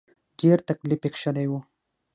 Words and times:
ډېر 0.39 0.57
تکليف 0.69 1.01
یې 1.05 1.09
کشلی 1.13 1.45
و. 1.51 1.53